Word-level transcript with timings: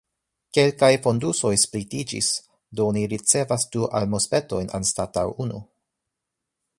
Kelkaj 0.57 0.87
fondusoj 1.07 1.51
splitiĝis, 1.63 2.31
do 2.79 2.87
oni 2.93 3.05
ricevas 3.13 3.69
du 3.77 3.85
almozpetojn 4.01 4.75
anstataŭ 4.79 5.27
unu. 5.47 5.65